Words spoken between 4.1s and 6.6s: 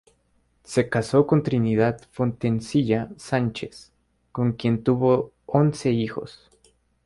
con quien tuvo once hijos.